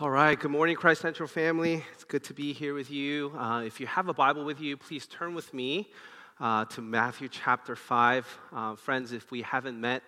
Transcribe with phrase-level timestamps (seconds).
[0.00, 1.84] All right, good morning, Christ Central family.
[1.92, 3.32] It's good to be here with you.
[3.38, 5.88] Uh, if you have a Bible with you, please turn with me
[6.40, 8.38] uh, to Matthew chapter 5.
[8.52, 10.02] Uh, friends, if we haven't met,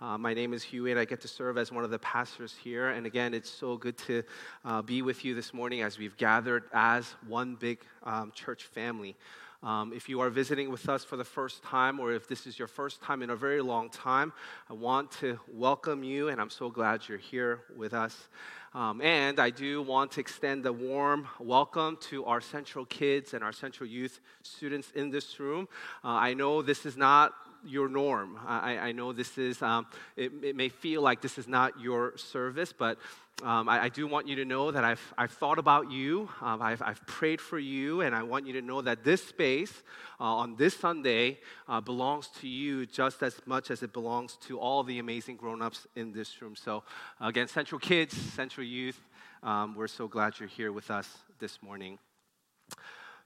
[0.00, 0.96] uh, my name is Hewitt.
[0.96, 2.90] I get to serve as one of the pastors here.
[2.90, 4.22] And again, it's so good to
[4.64, 9.16] uh, be with you this morning as we've gathered as one big um, church family.
[9.62, 12.58] Um, if you are visiting with us for the first time, or if this is
[12.58, 14.32] your first time in a very long time,
[14.68, 18.26] I want to welcome you, and I'm so glad you're here with us.
[18.74, 23.44] Um, and I do want to extend a warm welcome to our Central kids and
[23.44, 25.68] our Central youth students in this room.
[26.02, 27.32] Uh, I know this is not
[27.64, 28.40] your norm.
[28.44, 29.86] I, I know this is, um,
[30.16, 32.98] it, it, may feel like this is not your service, but
[33.42, 36.62] um, I, I, do want you to know that I've, I've thought about you, um,
[36.62, 39.82] I've, I've prayed for you, and I want you to know that this space
[40.20, 44.60] uh, on this Sunday uh, belongs to you just as much as it belongs to
[44.60, 46.54] all the amazing grown ups in this room.
[46.54, 46.84] So,
[47.20, 49.00] again, Central Kids, Central Youth,
[49.42, 51.08] um, we're so glad you're here with us
[51.40, 51.98] this morning.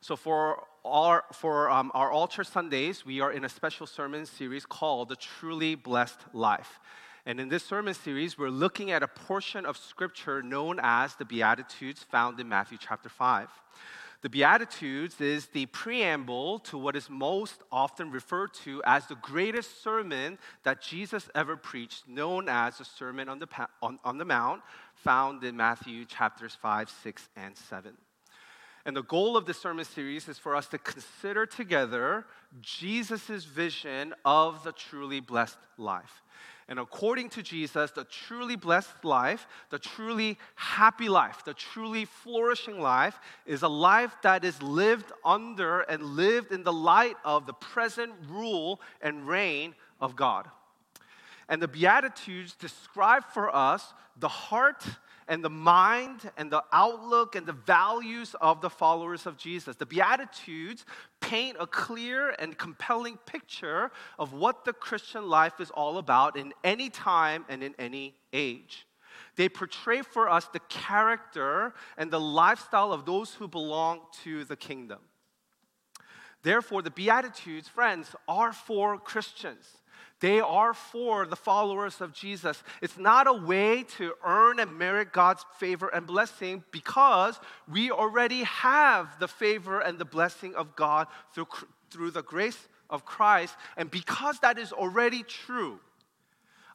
[0.00, 4.64] So, for our, for um, our Altar Sundays, we are in a special sermon series
[4.64, 6.80] called The Truly Blessed Life.
[7.28, 11.24] And in this sermon series, we're looking at a portion of scripture known as the
[11.24, 13.48] Beatitudes found in Matthew chapter 5.
[14.22, 19.82] The Beatitudes is the preamble to what is most often referred to as the greatest
[19.82, 23.48] sermon that Jesus ever preached, known as the Sermon on the,
[23.82, 24.62] on, on the Mount,
[24.94, 27.92] found in Matthew chapters 5, 6, and 7.
[28.84, 32.24] And the goal of this sermon series is for us to consider together
[32.60, 36.22] Jesus' vision of the truly blessed life.
[36.68, 42.80] And according to Jesus, the truly blessed life, the truly happy life, the truly flourishing
[42.80, 47.52] life is a life that is lived under and lived in the light of the
[47.52, 50.48] present rule and reign of God.
[51.48, 54.84] And the Beatitudes describe for us the heart
[55.28, 59.76] and the mind and the outlook and the values of the followers of Jesus.
[59.76, 60.84] The Beatitudes
[61.20, 66.52] paint a clear and compelling picture of what the Christian life is all about in
[66.62, 68.86] any time and in any age.
[69.36, 74.56] They portray for us the character and the lifestyle of those who belong to the
[74.56, 75.00] kingdom.
[76.42, 79.66] Therefore, the Beatitudes, friends, are for Christians.
[80.20, 82.62] They are for the followers of Jesus.
[82.80, 87.38] It's not a way to earn and merit God's favor and blessing because
[87.70, 91.48] we already have the favor and the blessing of God through,
[91.90, 93.54] through the grace of Christ.
[93.76, 95.80] And because that is already true,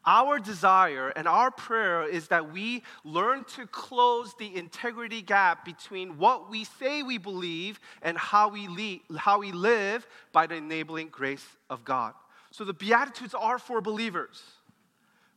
[0.06, 6.18] our desire and our prayer is that we learn to close the integrity gap between
[6.18, 11.10] what we say we believe and how we, le- how we live by the enabling
[11.10, 12.14] grace of God.
[12.52, 14.44] So the Beatitudes are for believers.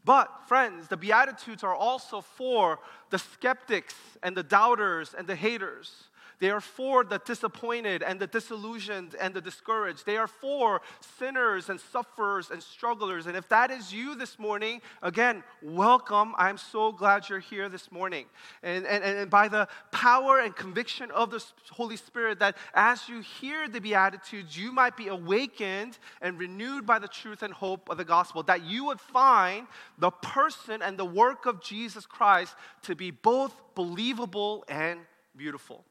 [0.05, 2.79] But, friends, the Beatitudes are also for
[3.11, 6.09] the skeptics and the doubters and the haters.
[6.41, 10.07] They are for the disappointed and the disillusioned and the discouraged.
[10.07, 10.81] They are for
[11.19, 13.27] sinners and sufferers and strugglers.
[13.27, 16.35] And if that is you this morning, again, welcome.
[16.37, 18.27] I'm so glad you're here this morning.
[18.63, 23.21] And, and, and by the power and conviction of the Holy Spirit, that as you
[23.21, 27.97] hear the Beatitudes, you might be awakened and renewed by the truth and hope of
[27.97, 29.67] the gospel, that you would find
[29.99, 35.01] the person and the work of Jesus Christ to be both believable and
[35.37, 35.85] beautiful.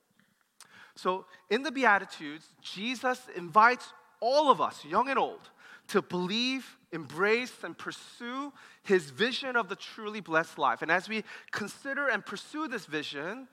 [0.96, 5.50] So, in the Beatitudes, Jesus invites all of us, young and old,
[5.88, 10.82] to believe, embrace, and pursue his vision of the truly blessed life.
[10.82, 13.48] And as we consider and pursue this vision,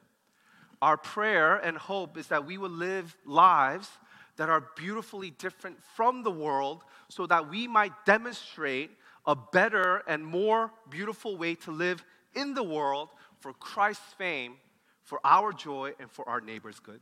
[0.83, 3.89] our prayer and hope is that we will live lives
[4.37, 8.91] that are beautifully different from the world so that we might demonstrate
[9.27, 12.03] a better and more beautiful way to live
[12.35, 14.55] in the world for Christ's fame,
[15.03, 17.01] for our joy, and for our neighbor's good.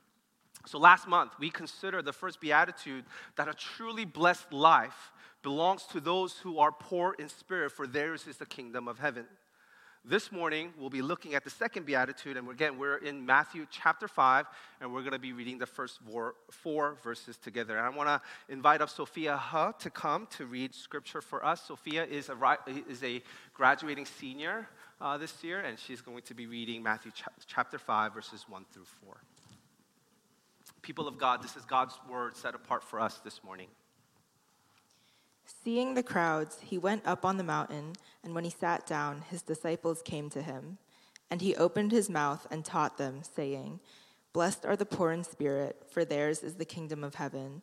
[0.67, 3.05] So last month, we considered the first beatitude
[3.37, 8.27] that a truly blessed life belongs to those who are poor in spirit, for theirs
[8.27, 9.25] is the kingdom of heaven.
[10.05, 14.09] This morning, we'll be looking at the second beatitude, and again, we're in Matthew chapter
[14.09, 14.47] 5,
[14.81, 17.77] and we're going to be reading the first four, four verses together.
[17.77, 21.63] And I want to invite up Sophia Huh to come to read scripture for us.
[21.67, 22.59] Sophia is a,
[22.89, 23.23] is a
[23.53, 24.69] graduating senior
[25.01, 27.11] uh, this year, and she's going to be reading Matthew
[27.47, 29.17] chapter 5, verses 1 through 4.
[30.89, 33.67] People of God, this is God's word set apart for us this morning.
[35.63, 37.93] Seeing the crowds, he went up on the mountain,
[38.25, 40.79] and when he sat down, his disciples came to him.
[41.31, 43.81] And he opened his mouth and taught them, saying,
[44.33, 47.61] Blessed are the poor in spirit, for theirs is the kingdom of heaven.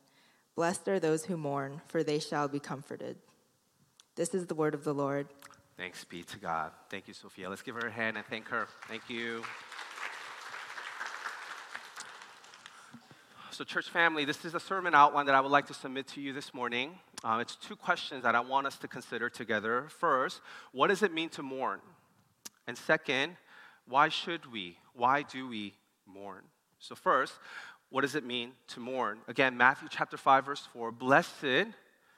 [0.55, 3.17] Blessed are those who mourn, for they shall be comforted.
[4.13, 5.29] This is the word of the Lord.
[5.77, 6.73] Thanks be to God.
[6.91, 7.49] Thank you, Sophia.
[7.49, 8.67] Let's give her a hand and thank her.
[8.87, 9.43] Thank you.
[13.55, 16.19] So, church family, this is a sermon outline that I would like to submit to
[16.19, 16.99] you this morning.
[17.23, 19.87] Uh, it's two questions that I want us to consider together.
[19.87, 20.41] First,
[20.73, 21.79] what does it mean to mourn?
[22.67, 23.37] And second,
[23.87, 24.77] why should we?
[24.93, 25.73] Why do we
[26.05, 26.41] mourn?
[26.79, 27.35] So, first,
[27.89, 29.19] what does it mean to mourn?
[29.29, 31.67] Again, Matthew chapter 5, verse 4 Blessed,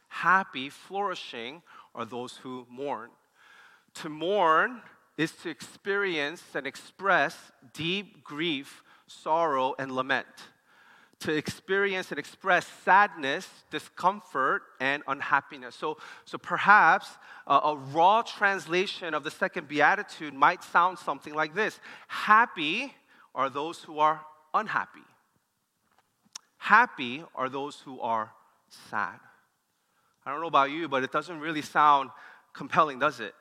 [0.07, 1.61] happy, flourishing
[1.93, 3.11] are those who mourn.
[3.93, 4.81] To mourn
[5.19, 7.37] is to experience and express
[7.73, 10.25] deep grief, sorrow, and lament
[11.19, 15.75] to experience and express sadness, discomfort, and unhappiness.
[15.75, 17.07] So, so perhaps
[17.47, 22.93] uh, a raw translation of the second beatitude might sound something like this Happy
[23.33, 24.21] are those who are
[24.53, 25.01] unhappy.
[26.57, 28.31] Happy are those who are
[28.89, 29.19] sad.
[30.25, 32.09] I don't know about you, but it doesn't really sound
[32.53, 33.33] compelling, does it?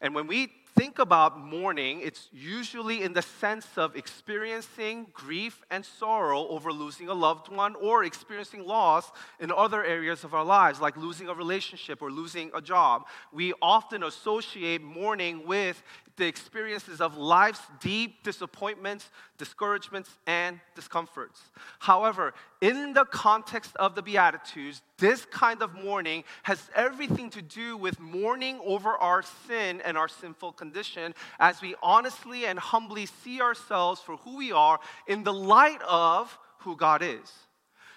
[0.00, 5.84] And when we think about mourning, it's usually in the sense of experiencing grief and
[5.84, 9.10] sorrow over losing a loved one or experiencing loss
[9.40, 13.06] in other areas of our lives, like losing a relationship or losing a job.
[13.32, 15.82] We often associate mourning with
[16.18, 21.40] the experiences of life's deep disappointments, discouragements, and discomforts.
[21.78, 27.76] However, in the context of the Beatitudes, this kind of mourning has everything to do
[27.76, 33.40] with mourning over our sin and our sinful condition as we honestly and humbly see
[33.40, 37.32] ourselves for who we are in the light of who God is.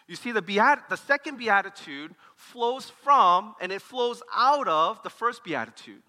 [0.07, 5.09] You see, the, beat- the second beatitude flows from and it flows out of the
[5.09, 6.03] first beatitude.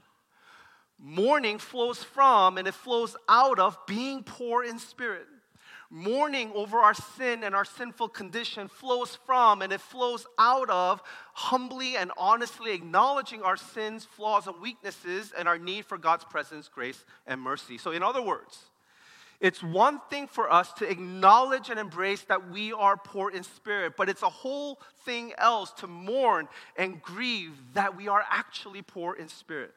[1.05, 5.27] Mourning flows from and it flows out of being poor in spirit.
[5.91, 11.03] Mourning over our sin and our sinful condition flows from and it flows out of
[11.35, 16.69] humbly and honestly acknowledging our sins, flaws, and weaknesses and our need for God's presence,
[16.69, 17.79] grace, and mercy.
[17.79, 18.61] So, in other words,
[19.41, 23.95] it's one thing for us to acknowledge and embrace that we are poor in spirit,
[23.97, 26.47] but it's a whole thing else to mourn
[26.77, 29.75] and grieve that we are actually poor in spirit.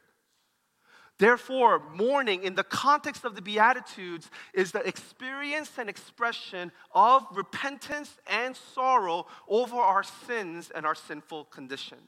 [1.17, 8.17] Therefore, mourning in the context of the Beatitudes is the experience and expression of repentance
[8.27, 11.99] and sorrow over our sins and our sinful condition.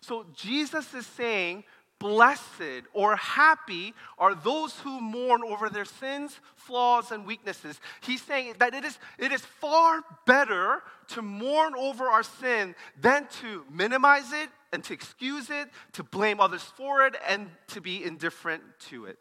[0.00, 1.64] So, Jesus is saying,
[1.98, 7.80] Blessed or happy are those who mourn over their sins, flaws, and weaknesses.
[8.02, 13.26] He's saying that it is, it is far better to mourn over our sin than
[13.40, 18.04] to minimize it and to excuse it, to blame others for it, and to be
[18.04, 19.18] indifferent to it.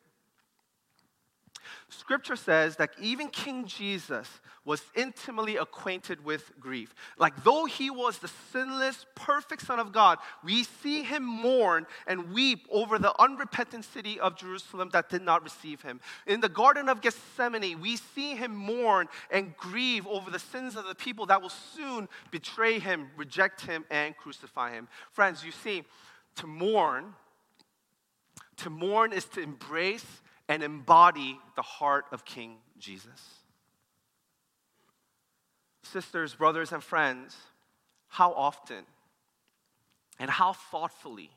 [1.90, 4.28] Scripture says that even King Jesus
[4.66, 6.96] was intimately acquainted with grief.
[7.20, 12.34] Like, though he was the sinless, perfect Son of God, we see him mourn and
[12.34, 16.02] weep over the unrepentant city of Jerusalem that did not receive him.
[16.26, 20.88] In the Garden of Gethsemane, we see him mourn and grieve over the sins of
[20.88, 24.88] the people that will soon betray him, reject him, and crucify him.
[25.12, 25.84] Friends, you see,
[26.38, 27.14] to mourn,
[28.58, 33.40] to mourn is to embrace and embody the heart of King Jesus.
[35.84, 37.36] Sisters, brothers, and friends,
[38.08, 38.86] how often
[40.20, 41.30] and how thoughtfully,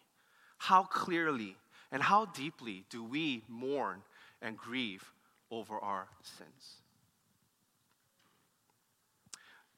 [0.58, 1.56] how clearly,
[1.90, 4.02] and how deeply do we mourn
[4.42, 5.12] and grieve
[5.50, 6.76] over our sins?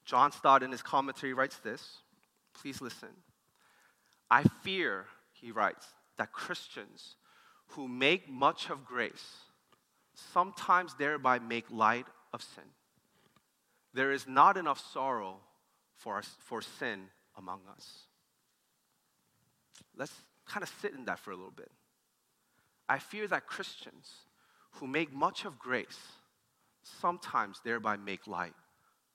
[0.04, 1.98] John Stott, in his commentary, writes this.
[2.52, 3.10] Please listen.
[4.30, 5.86] I fear, he writes,
[6.18, 7.16] that Christians
[7.70, 9.44] who make much of grace
[10.32, 12.64] sometimes thereby make light of sin.
[13.94, 15.38] There is not enough sorrow
[15.96, 18.06] for, us, for sin among us.
[19.96, 20.14] Let's
[20.46, 21.70] kind of sit in that for a little bit.
[22.88, 24.10] I fear that Christians
[24.72, 25.98] who make much of grace
[26.82, 28.54] sometimes thereby make light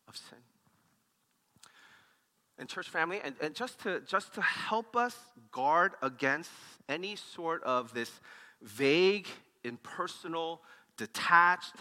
[0.07, 0.37] of sin.
[2.57, 5.17] And church family, and, and just, to, just to help us
[5.51, 6.51] guard against
[6.87, 8.11] any sort of this
[8.65, 9.27] vague,
[9.63, 10.61] impersonal,
[10.97, 11.75] detached,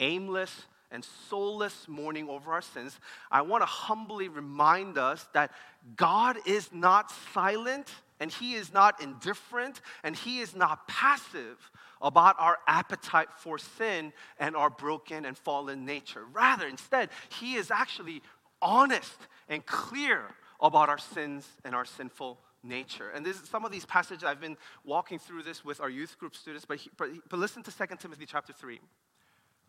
[0.00, 2.98] aimless, and soulless mourning over our sins,
[3.30, 5.50] I want to humbly remind us that
[5.96, 7.88] God is not silent
[8.20, 14.12] and He is not indifferent and He is not passive about our appetite for sin
[14.38, 16.24] and our broken and fallen nature.
[16.32, 17.08] Rather, instead,
[17.40, 18.22] He is actually
[18.62, 20.22] honest and clear
[20.60, 23.10] about our sins and our sinful nature.
[23.10, 26.34] And this, some of these passages, I've been walking through this with our youth group
[26.34, 28.80] students, but, but, but listen to 2 Timothy chapter 3.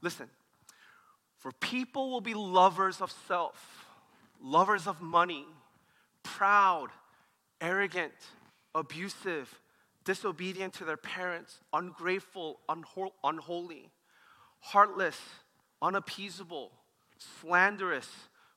[0.02, 0.30] Listen.
[1.38, 3.86] For people will be lovers of self,
[4.42, 5.46] lovers of money,
[6.24, 6.88] proud,
[7.62, 8.14] arrogant,
[8.74, 9.54] abusive,
[10.04, 13.92] disobedient to their parents, ungrateful, unho- unholy,
[14.60, 15.20] heartless,
[15.82, 16.72] unappeasable,
[17.42, 18.10] slanderous,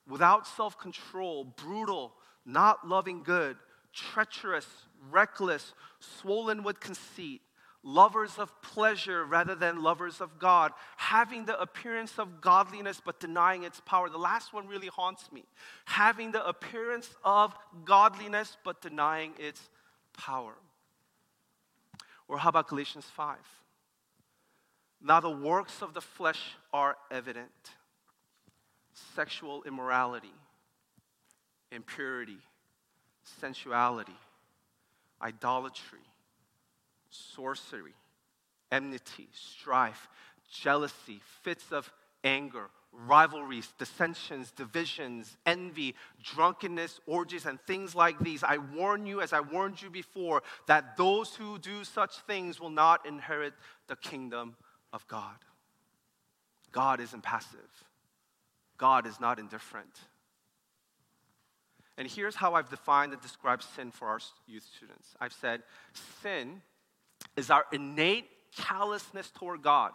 [0.09, 2.15] without self control, brutal,
[2.47, 3.57] not loving good,
[3.99, 4.67] treacherous,
[5.11, 7.43] reckless, swollen with conceit,
[7.83, 13.63] lovers of pleasure rather than lovers of God, having the appearance of godliness but denying
[13.63, 14.09] its power.
[14.09, 15.45] The last one really haunts me.
[15.85, 19.69] Having the appearance of godliness but denying its
[20.17, 20.55] power.
[22.27, 23.37] Or how about Galatians 5?
[25.01, 27.51] Now the works of the flesh are evident
[29.15, 30.35] sexual immorality,
[31.71, 32.39] impurity,
[33.41, 34.17] sensuality,
[35.23, 35.99] idolatry,
[37.11, 37.95] sorcery,
[38.71, 40.09] enmity, strife,
[40.51, 41.91] jealousy, fits of
[42.25, 48.43] anger, rivalries, dissensions, divisions, envy, drunkenness, orgies, and things like these.
[48.43, 52.71] I warn you, as I warned you before, that those who do such things will
[52.71, 53.55] not inherit
[53.87, 54.57] the kingdom
[54.93, 55.37] of God.
[56.73, 57.85] God is impassive,
[58.77, 60.01] God is not indifferent.
[61.99, 65.63] And here's how I've defined and described sin for our youth students I've said
[66.23, 66.63] sin
[67.37, 69.93] is our innate callousness toward God.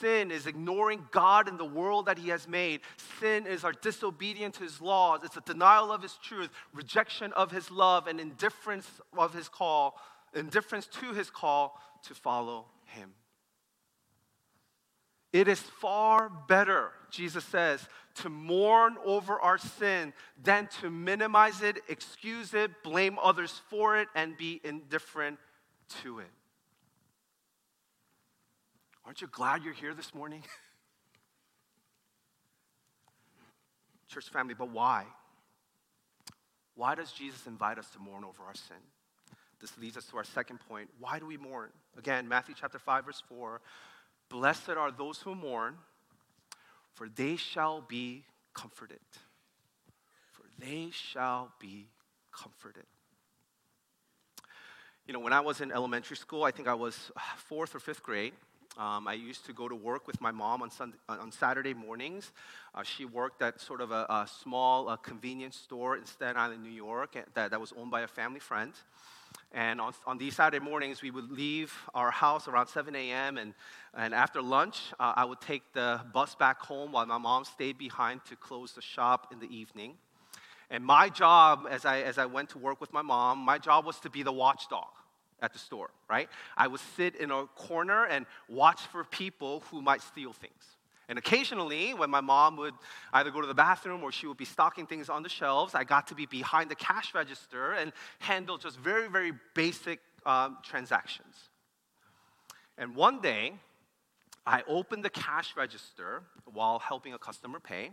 [0.00, 2.82] Sin is ignoring God and the world that He has made.
[3.18, 5.20] Sin is our disobedience to His laws.
[5.24, 9.98] It's a denial of His truth, rejection of His love, and indifference of His call,
[10.32, 13.14] indifference to His call to follow Him.
[15.34, 17.88] It is far better, Jesus says,
[18.22, 24.06] to mourn over our sin than to minimize it, excuse it, blame others for it,
[24.14, 25.40] and be indifferent
[26.02, 26.30] to it.
[29.04, 30.44] Aren't you glad you're here this morning?
[34.08, 35.04] Church family, but why?
[36.76, 38.76] Why does Jesus invite us to mourn over our sin?
[39.60, 40.90] This leads us to our second point.
[41.00, 41.70] Why do we mourn?
[41.98, 43.60] Again, Matthew chapter 5, verse 4.
[44.34, 45.76] Blessed are those who mourn,
[46.94, 48.98] for they shall be comforted.
[50.32, 51.86] For they shall be
[52.32, 52.82] comforted.
[55.06, 58.02] You know, when I was in elementary school, I think I was fourth or fifth
[58.02, 58.32] grade.
[58.76, 62.32] Um, I used to go to work with my mom on, Sunday, on Saturday mornings.
[62.74, 66.60] Uh, she worked at sort of a, a small uh, convenience store in Staten Island,
[66.60, 68.72] New York, that, that was owned by a family friend.
[69.52, 73.38] And on, on these Saturday mornings, we would leave our house around 7 a.m.
[73.38, 73.54] And,
[73.96, 77.78] and after lunch, uh, I would take the bus back home while my mom stayed
[77.78, 79.94] behind to close the shop in the evening.
[80.70, 83.84] And my job, as I, as I went to work with my mom, my job
[83.84, 84.88] was to be the watchdog
[85.40, 86.28] at the store, right?
[86.56, 90.64] I would sit in a corner and watch for people who might steal things.
[91.08, 92.74] And occasionally, when my mom would
[93.12, 95.84] either go to the bathroom or she would be stocking things on the shelves, I
[95.84, 101.36] got to be behind the cash register and handle just very, very basic um, transactions.
[102.78, 103.52] And one day,
[104.46, 107.92] I opened the cash register while helping a customer pay.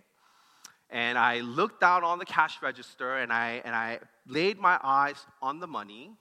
[0.90, 5.26] And I looked down on the cash register and I, and I laid my eyes
[5.42, 6.12] on the money.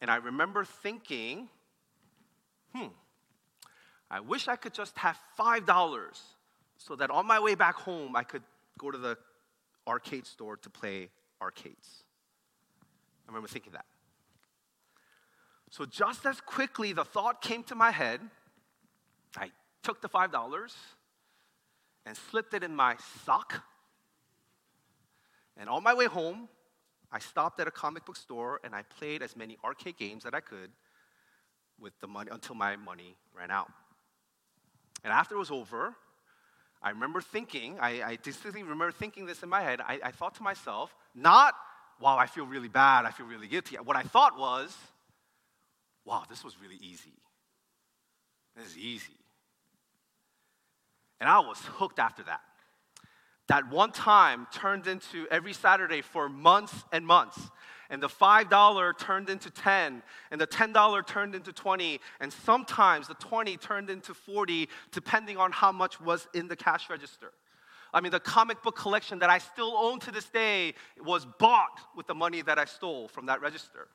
[0.00, 1.48] And I remember thinking,
[2.72, 2.88] hmm,
[4.12, 6.20] I wish I could just have $5
[6.76, 8.42] so that on my way back home, I could
[8.78, 9.16] go to the
[9.88, 11.08] arcade store to play
[11.40, 12.04] arcades.
[13.26, 13.86] I remember thinking that.
[15.70, 18.20] So, just as quickly the thought came to my head,
[19.38, 19.50] I
[19.82, 20.74] took the $5
[22.04, 23.62] and slipped it in my sock.
[25.56, 26.50] And on my way home,
[27.10, 30.34] I stopped at a comic book store and I played as many arcade games that
[30.34, 30.70] I could
[31.80, 33.70] with the money until my money ran out.
[35.04, 35.94] And after it was over,
[36.82, 39.80] I remember thinking, I, I distinctly remember thinking this in my head.
[39.80, 41.54] I, I thought to myself, not,
[42.00, 43.76] wow, I feel really bad, I feel really guilty.
[43.76, 44.76] What I thought was,
[46.04, 47.14] wow, this was really easy.
[48.56, 49.18] This is easy.
[51.20, 52.40] And I was hooked after that.
[53.48, 57.38] That one time turned into every Saturday for months and months
[57.92, 63.14] and the $5 turned into 10 and the $10 turned into 20 and sometimes the
[63.14, 67.32] 20 turned into 40 depending on how much was in the cash register.
[67.92, 70.72] I mean the comic book collection that i still own to this day
[71.04, 73.88] was bought with the money that i stole from that register.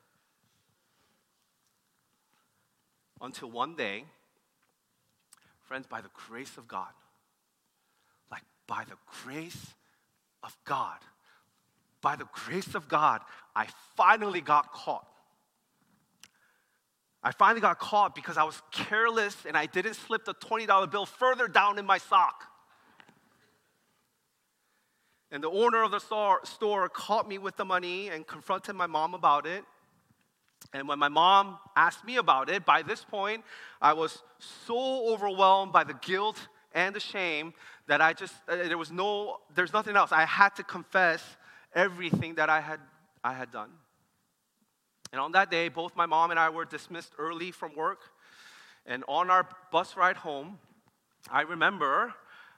[3.20, 4.04] Until one day
[5.62, 6.92] friends by the grace of god
[8.30, 9.74] like by the grace
[10.44, 10.98] of god
[12.00, 13.20] by the grace of God,
[13.54, 15.06] I finally got caught.
[17.22, 21.04] I finally got caught because I was careless and I didn't slip the $20 bill
[21.06, 22.44] further down in my sock.
[25.30, 29.14] And the owner of the store, caught me with the money and confronted my mom
[29.14, 29.64] about it.
[30.72, 33.44] And when my mom asked me about it, by this point,
[33.80, 34.22] I was
[34.66, 37.52] so overwhelmed by the guilt and the shame
[37.86, 40.12] that I just, uh, there was no, there's nothing else.
[40.12, 41.22] I had to confess
[41.74, 42.80] everything that I had,
[43.22, 43.70] I had done.
[45.12, 48.00] And on that day, both my mom and I were dismissed early from work.
[48.84, 50.58] And on our bus ride home,
[51.30, 52.14] I remember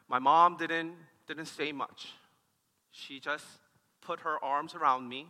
[0.09, 0.95] my mom didn't,
[1.27, 2.09] didn't say much.
[2.93, 3.47] She just
[4.01, 5.29] put her arms around me.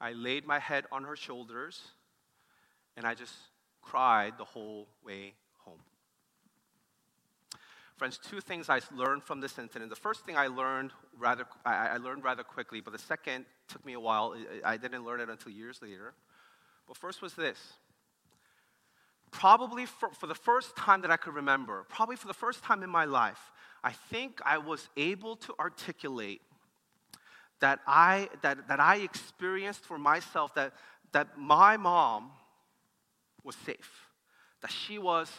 [0.00, 1.80] I laid my head on her shoulders,
[2.96, 3.34] and I just
[3.82, 5.80] cried the whole way home.
[8.00, 9.90] Friends, two things I learned from this incident.
[9.90, 13.92] The first thing I learned rather, I, learned rather quickly, but the second took me
[13.92, 14.34] a while.
[14.64, 16.14] I didn't learn it until years later.
[16.88, 17.58] But first was this.
[19.30, 22.82] Probably for, for the first time that I could remember, probably for the first time
[22.82, 23.52] in my life,
[23.84, 26.40] I think I was able to articulate
[27.60, 30.72] that I, that, that I experienced for myself that,
[31.12, 32.30] that my mom
[33.44, 34.08] was safe,
[34.62, 35.30] that she was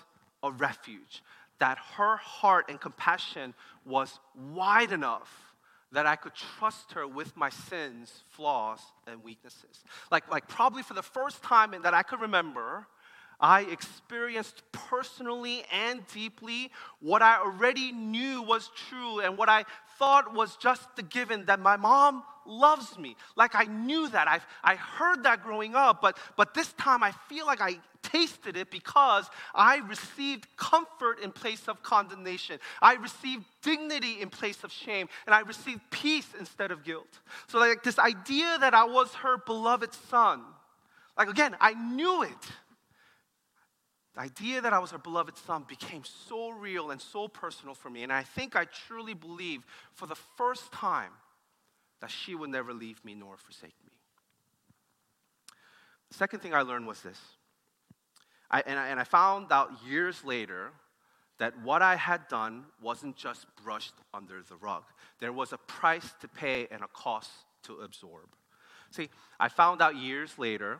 [0.43, 1.23] a refuge,
[1.61, 3.53] that her heart and compassion
[3.85, 5.53] was wide enough
[5.91, 9.83] that I could trust her with my sins, flaws, and weaknesses.
[10.09, 12.87] Like, like probably for the first time in, that I could remember,
[13.41, 19.65] I experienced personally and deeply what I already knew was true and what I
[19.97, 23.15] thought was just the given that my mom loves me.
[23.35, 24.27] Like I knew that.
[24.27, 28.57] i I heard that growing up, but, but this time I feel like I tasted
[28.57, 32.59] it because I received comfort in place of condemnation.
[32.81, 37.19] I received dignity in place of shame, and I received peace instead of guilt.
[37.47, 40.41] So, like this idea that I was her beloved son,
[41.17, 42.51] like again, I knew it.
[44.15, 47.89] The idea that I was her beloved son became so real and so personal for
[47.89, 49.63] me, and I think I truly believe
[49.93, 51.11] for the first time
[52.01, 53.93] that she would never leave me nor forsake me.
[56.09, 57.19] The second thing I learned was this
[58.49, 60.71] I, and, I, and I found out years later
[61.37, 64.83] that what I had done wasn't just brushed under the rug.
[65.19, 67.31] There was a price to pay and a cost
[67.63, 68.27] to absorb.
[68.91, 69.09] See,
[69.39, 70.79] I found out years later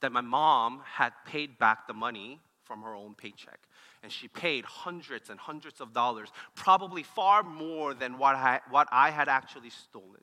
[0.00, 3.60] that my mom had paid back the money from her own paycheck.
[4.02, 8.88] And she paid hundreds and hundreds of dollars, probably far more than what I, what
[8.90, 10.22] I had actually stolen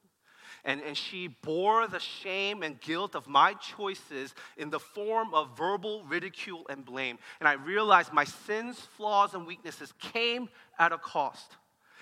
[0.68, 5.58] and, and she bore the shame and guilt of my choices in the form of
[5.58, 7.18] verbal ridicule and blame.
[7.40, 11.56] And I realized my sins, flaws, and weaknesses came at a cost.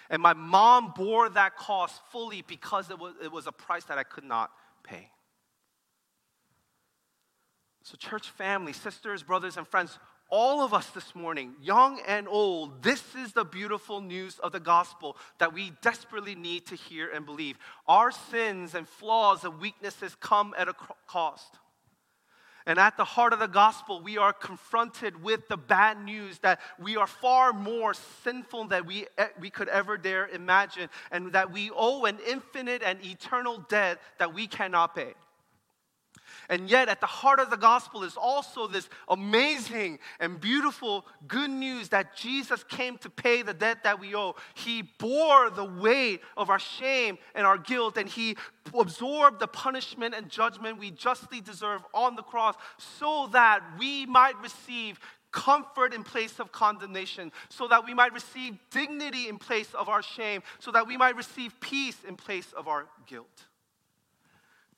[0.09, 3.99] And my mom bore that cost fully because it was, it was a price that
[3.99, 4.51] I could not
[4.83, 5.09] pay.
[7.85, 9.99] So, church family, sisters, brothers, and friends,
[10.31, 14.59] all of us this morning, young and old, this is the beautiful news of the
[14.59, 17.59] gospel that we desperately need to hear and believe.
[17.87, 20.73] Our sins and flaws and weaknesses come at a
[21.05, 21.59] cost.
[22.65, 26.61] And at the heart of the gospel, we are confronted with the bad news that
[26.79, 27.93] we are far more
[28.23, 29.05] sinful than we,
[29.39, 34.33] we could ever dare imagine, and that we owe an infinite and eternal debt that
[34.33, 35.13] we cannot pay.
[36.49, 41.49] And yet, at the heart of the gospel is also this amazing and beautiful good
[41.49, 44.35] news that Jesus came to pay the debt that we owe.
[44.53, 48.37] He bore the weight of our shame and our guilt, and He
[48.73, 54.39] absorbed the punishment and judgment we justly deserve on the cross so that we might
[54.41, 54.99] receive
[55.31, 60.01] comfort in place of condemnation, so that we might receive dignity in place of our
[60.01, 63.45] shame, so that we might receive peace in place of our guilt.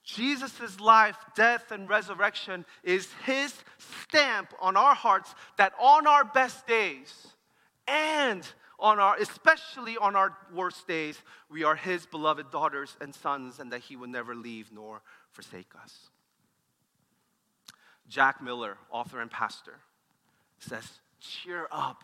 [0.08, 6.66] Jesus' life, death, and resurrection is his stamp on our hearts that on our best
[6.66, 7.28] days
[7.88, 8.48] and
[8.80, 13.72] on our, especially on our worst days, we are his beloved daughters and sons, and
[13.74, 16.10] that he will never leave nor forsake us.
[18.08, 19.80] Jack Miller, author and pastor,
[20.60, 20.88] says,
[21.20, 22.04] Cheer up.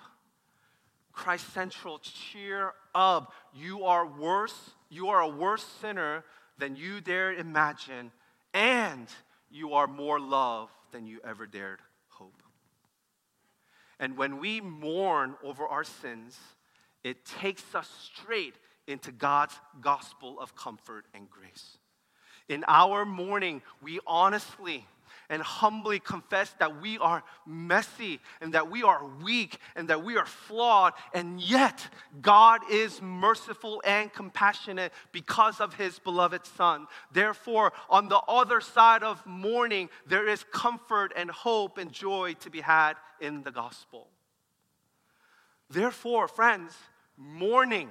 [1.13, 3.31] Christ Central, cheer up.
[3.53, 6.25] You are worse, you are a worse sinner
[6.57, 8.11] than you dared imagine,
[8.53, 9.07] and
[9.49, 12.41] you are more loved than you ever dared hope.
[13.99, 16.37] And when we mourn over our sins,
[17.03, 18.55] it takes us straight
[18.87, 21.77] into God's gospel of comfort and grace.
[22.49, 24.85] In our mourning, we honestly
[25.29, 30.17] and humbly confess that we are messy and that we are weak and that we
[30.17, 31.87] are flawed, and yet
[32.21, 36.87] God is merciful and compassionate because of his beloved Son.
[37.11, 42.49] Therefore, on the other side of mourning, there is comfort and hope and joy to
[42.49, 44.07] be had in the gospel.
[45.69, 46.75] Therefore, friends,
[47.17, 47.89] mourning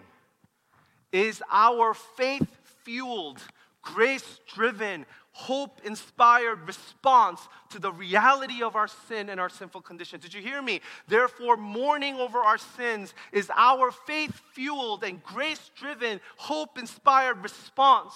[1.10, 2.48] is our faith
[2.84, 3.40] fueled
[3.82, 7.40] grace driven, hope inspired response
[7.70, 10.20] to the reality of our sin and our sinful condition.
[10.20, 10.80] Did you hear me?
[11.08, 18.14] Therefore, mourning over our sins is our faith fueled and grace driven, hope inspired response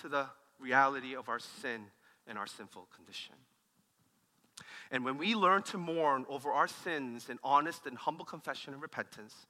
[0.00, 0.26] to the
[0.60, 1.86] reality of our sin
[2.26, 3.34] and our sinful condition.
[4.90, 8.80] And when we learn to mourn over our sins in honest and humble confession and
[8.80, 9.46] repentance,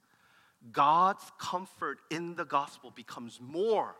[0.71, 3.95] God's comfort in the gospel becomes more,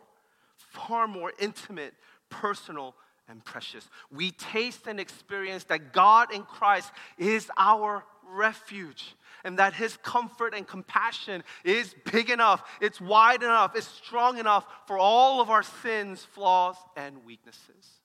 [0.70, 1.94] far more intimate,
[2.30, 2.94] personal,
[3.28, 3.88] and precious.
[4.10, 10.54] We taste and experience that God in Christ is our refuge and that his comfort
[10.54, 15.62] and compassion is big enough, it's wide enough, it's strong enough for all of our
[15.62, 18.00] sins, flaws, and weaknesses.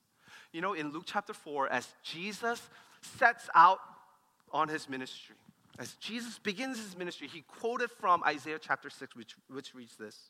[0.52, 2.62] You know, in Luke chapter 4, as Jesus
[3.02, 3.80] sets out
[4.52, 5.36] on his ministry,
[5.80, 10.30] as Jesus begins his ministry, he quoted from Isaiah chapter 6, which, which reads this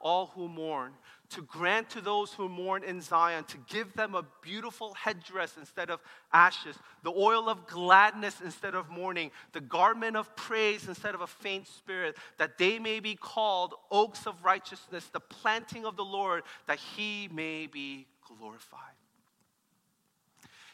[0.00, 0.92] all who mourn,
[1.30, 5.90] to grant to those who mourn in Zion, to give them a beautiful headdress instead
[5.90, 6.00] of
[6.32, 11.26] ashes, the oil of gladness instead of mourning, the garment of praise instead of a
[11.26, 16.44] faint spirit, that they may be called oaks of righteousness, the planting of the Lord,
[16.66, 18.80] that he may be glorified.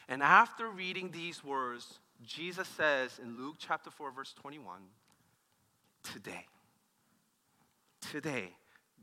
[0.07, 4.79] And after reading these words, Jesus says in Luke chapter 4, verse 21,
[6.03, 6.45] today,
[8.11, 8.55] today,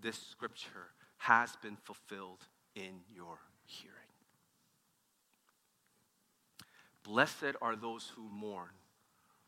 [0.03, 2.41] this scripture has been fulfilled
[2.75, 3.97] in your hearing.
[7.05, 8.71] Blessed are those who mourn,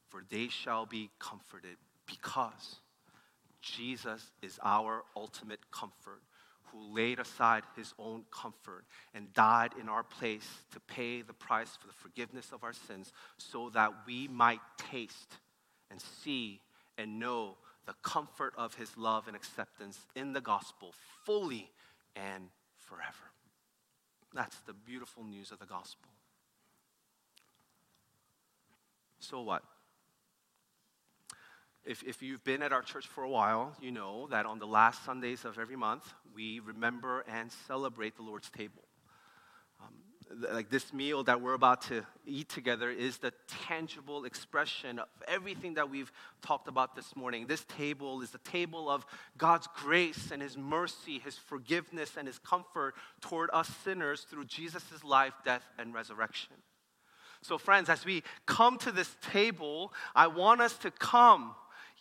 [0.08, 2.76] for they shall be comforted, because
[3.60, 6.22] Jesus is our ultimate comfort,
[6.72, 11.76] who laid aside his own comfort and died in our place to pay the price
[11.80, 15.38] for the forgiveness of our sins, so that we might taste
[15.90, 16.60] and see
[16.98, 20.94] and know the comfort of his love and acceptance in the gospel
[21.24, 21.70] fully
[22.16, 23.32] and forever.
[24.32, 26.10] That's the beautiful news of the gospel.
[29.18, 29.62] So what?
[31.84, 34.66] If, if you've been at our church for a while, you know that on the
[34.66, 38.84] last Sundays of every month, we remember and celebrate the Lord's table
[40.52, 43.32] like this meal that we're about to eat together is the
[43.66, 46.10] tangible expression of everything that we've
[46.42, 47.46] talked about this morning.
[47.46, 49.06] This table is the table of
[49.36, 55.04] God's grace and His mercy, His forgiveness, and His comfort toward us sinners through Jesus'
[55.04, 56.56] life, death, and resurrection.
[57.42, 61.54] So, friends, as we come to this table, I want us to come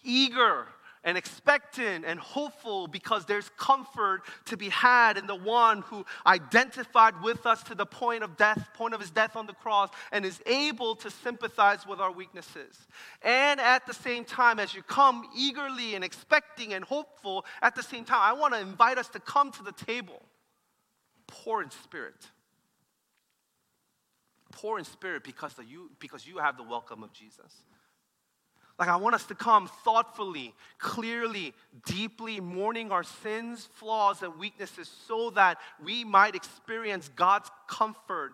[0.04, 0.68] eager
[1.04, 7.22] and expectant and hopeful because there's comfort to be had in the one who identified
[7.22, 10.26] with us to the point of death, point of his death on the cross, and
[10.26, 12.88] is able to sympathize with our weaknesses.
[13.22, 17.84] And at the same time, as you come eagerly and expecting and hopeful, at the
[17.84, 20.22] same time, I want to invite us to come to the table
[21.28, 22.30] poor in spirit.
[24.52, 27.64] Poor in spirit because, you, because you have the welcome of Jesus.
[28.80, 31.54] Like, I want us to come thoughtfully, clearly,
[31.86, 38.34] deeply, mourning our sins, flaws, and weaknesses so that we might experience God's comfort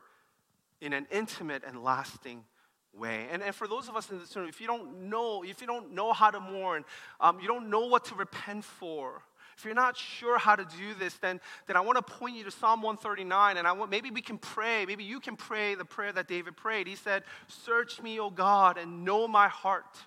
[0.81, 2.45] in an intimate and lasting
[2.97, 3.27] way.
[3.31, 5.67] And, and for those of us in this room, if you don't know, if you
[5.67, 6.85] don't know how to mourn,
[7.19, 9.21] um, you don't know what to repent for,
[9.59, 12.45] if you're not sure how to do this, then, then I want to point you
[12.45, 14.85] to Psalm 139, and I want, maybe we can pray.
[14.85, 16.87] Maybe you can pray the prayer that David prayed.
[16.87, 19.97] He said, Search me, O God, and know my heart.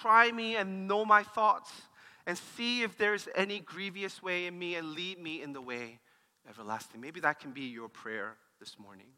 [0.00, 1.70] Try me and know my thoughts,
[2.26, 5.98] and see if there's any grievous way in me, and lead me in the way
[6.48, 7.00] everlasting.
[7.00, 9.08] Maybe that can be your prayer this morning.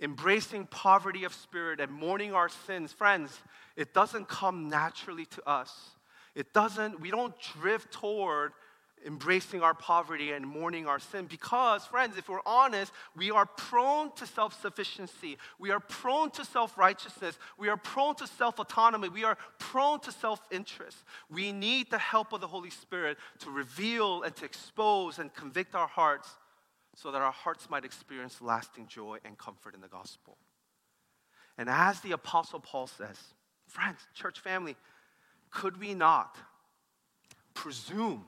[0.00, 3.40] Embracing poverty of spirit and mourning our sins, friends,
[3.76, 5.72] it doesn't come naturally to us.
[6.34, 8.52] It doesn't, we don't drift toward
[9.06, 11.26] embracing our poverty and mourning our sin.
[11.26, 15.38] Because, friends, if we're honest, we are prone to self sufficiency.
[15.58, 17.38] We are prone to self righteousness.
[17.58, 19.08] We are prone to self autonomy.
[19.08, 20.98] We are prone to self interest.
[21.30, 25.74] We need the help of the Holy Spirit to reveal and to expose and convict
[25.74, 26.28] our hearts
[26.94, 30.36] so that our hearts might experience lasting joy and comfort in the gospel.
[31.58, 33.18] And as the Apostle Paul says,
[33.66, 34.76] friends, church family,
[35.50, 36.36] could we not
[37.54, 38.24] presume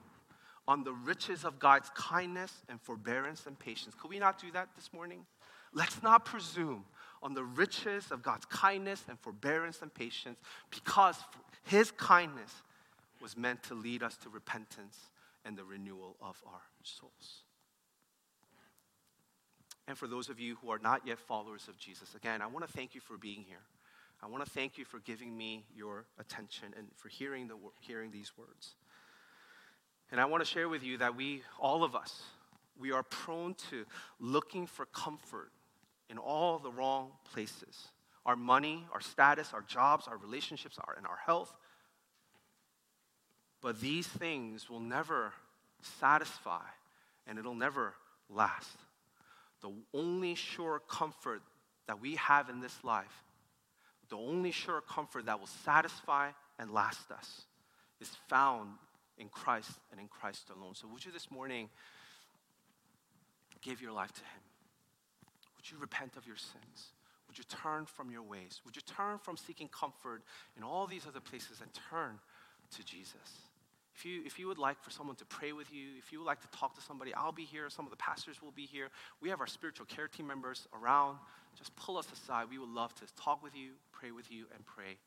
[0.66, 3.94] on the riches of God's kindness and forbearance and patience.
[4.00, 5.27] Could we not do that this morning?
[5.72, 6.85] Let's not presume
[7.22, 10.38] on the riches of God's kindness and forbearance and patience
[10.70, 11.16] because
[11.64, 12.53] His kindness
[13.20, 14.98] was meant to lead us to repentance
[15.44, 17.42] and the renewal of our souls.
[19.87, 22.66] And for those of you who are not yet followers of Jesus, again, I want
[22.66, 23.61] to thank you for being here.
[24.22, 28.11] I want to thank you for giving me your attention and for hearing, the, hearing
[28.11, 28.77] these words.
[30.10, 32.22] And I want to share with you that we, all of us,
[32.78, 33.84] we are prone to
[34.20, 35.50] looking for comfort
[36.10, 37.88] in all the wrong places.
[38.26, 41.54] Our money, our status, our jobs, our relationships, our, and our health.
[43.60, 45.32] But these things will never
[46.00, 46.62] satisfy
[47.26, 47.94] and it'll never
[48.28, 48.76] last.
[49.62, 51.42] The only sure comfort
[51.86, 53.24] that we have in this life,
[54.10, 57.42] the only sure comfort that will satisfy and last us,
[58.00, 58.70] is found
[59.18, 60.74] in Christ and in Christ alone.
[60.74, 61.68] So, would you this morning
[63.62, 64.42] give your life to Him?
[65.57, 66.92] Would you repent of your sins?
[67.29, 68.61] Would you turn from your ways?
[68.64, 70.22] Would you turn from seeking comfort
[70.57, 72.18] in all these other places and turn
[72.77, 73.48] to Jesus?
[73.96, 76.27] If you, if you would like for someone to pray with you, if you would
[76.27, 77.70] like to talk to somebody, I'll be here.
[77.70, 78.88] Some of the pastors will be here.
[79.20, 81.18] We have our spiritual care team members around.
[81.57, 82.46] Just pull us aside.
[82.50, 84.98] We would love to talk with you, pray with you, and pray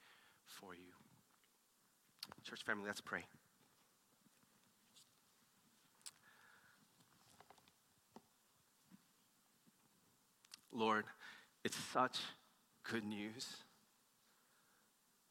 [0.45, 0.93] for you.
[2.43, 3.25] Church family, let's pray.
[10.77, 11.05] Lord,
[11.63, 12.19] it's such
[12.89, 13.47] good news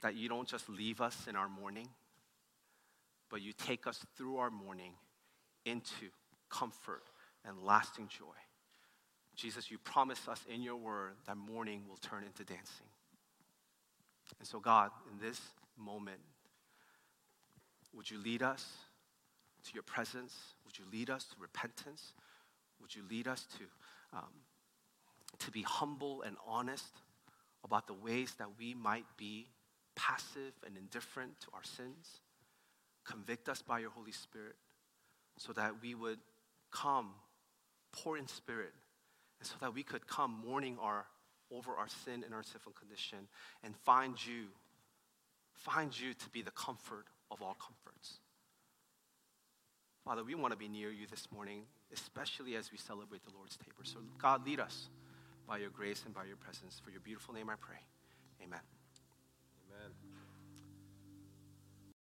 [0.03, 1.89] that you don't just leave us in our mourning
[3.31, 4.93] but you take us through our mourning
[5.65, 6.11] into
[6.49, 7.03] comfort
[7.45, 8.25] and lasting joy.
[9.35, 12.87] Jesus, you promise us in your word that mourning will turn into dancing.
[14.39, 15.41] And so, God, in this
[15.77, 16.21] moment,
[17.95, 18.67] would you lead us
[19.65, 20.35] to your presence?
[20.65, 22.13] Would you lead us to repentance?
[22.81, 24.33] Would you lead us to, um,
[25.41, 27.01] to be humble and honest
[27.65, 29.49] about the ways that we might be
[29.95, 32.21] passive and indifferent to our sins?
[33.05, 34.57] Convict us by your Holy Spirit
[35.39, 36.19] so that we would
[36.71, 37.11] come
[37.93, 38.73] poor in spirit
[39.41, 41.07] and so that we could come mourning our,
[41.51, 43.19] over our sin and our sinful condition
[43.63, 44.47] and find you,
[45.55, 48.19] find you to be the comfort of all comforts.
[50.05, 53.57] Father, we want to be near you this morning, especially as we celebrate the Lord's
[53.57, 53.83] table.
[53.83, 54.89] So, God, lead us
[55.47, 56.81] by your grace and by your presence.
[56.85, 57.79] For your beautiful name, I pray.
[58.43, 58.76] Amen.